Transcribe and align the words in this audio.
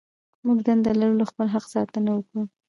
موږ 0.45 0.57
دنده 0.67 0.91
لرو 0.99 1.19
له 1.21 1.25
خپل 1.31 1.47
حق 1.53 1.65
ساتنه 1.73 2.09
وکړو. 2.13 2.41